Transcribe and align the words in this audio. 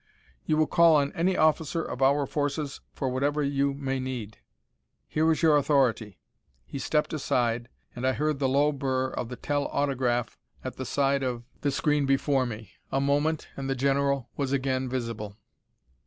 "You 0.47 0.57
will 0.57 0.65
call 0.65 0.95
on 0.95 1.13
any 1.13 1.37
officer 1.37 1.83
of 1.83 2.01
our 2.01 2.25
forces 2.25 2.81
for 2.91 3.07
whatever 3.09 3.43
you 3.43 3.75
may 3.75 3.99
need. 3.99 4.39
Here 5.07 5.31
is 5.31 5.43
your 5.43 5.57
authority." 5.57 6.17
He 6.65 6.79
stepped 6.79 7.13
aside, 7.13 7.69
and 7.95 8.07
I 8.07 8.13
heard 8.13 8.39
the 8.39 8.49
low 8.49 8.71
burr 8.71 9.09
of 9.11 9.29
the 9.29 9.35
tel 9.35 9.65
autograph 9.67 10.39
at 10.63 10.77
the 10.77 10.85
side 10.85 11.21
of 11.21 11.43
the 11.61 11.69
screen 11.69 12.07
before 12.07 12.47
me. 12.47 12.71
A 12.91 12.99
moment, 12.99 13.49
and 13.55 13.69
the 13.69 13.75
general 13.75 14.27
was 14.35 14.51
again 14.51 14.89
visible. 14.89 15.37